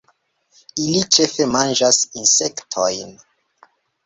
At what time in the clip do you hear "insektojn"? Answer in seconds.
2.23-3.15